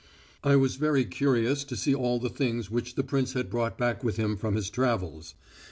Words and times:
I 0.43 0.55
was 0.55 0.77
very 0.77 1.05
curious 1.05 1.63
to 1.63 1.75
see 1.75 1.93
all 1.93 2.17
the 2.17 2.31
things 2.31 2.71
which 2.71 2.95
the 2.95 3.03
prince 3.03 3.33
had 3.33 3.51
brought 3.51 3.77
back 3.77 4.03
with 4.03 4.17
him 4.17 4.35
from 4.35 4.55
his 4.55 4.71
travels. 4.71 5.35